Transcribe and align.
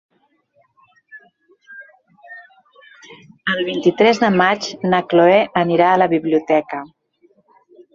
El 3.55 3.63
vint-i-tres 3.71 4.25
de 4.27 4.33
maig 4.41 4.73
na 4.91 5.05
Cloè 5.15 5.41
anirà 5.67 5.95
a 5.95 6.05
la 6.05 6.13
biblioteca. 6.19 6.87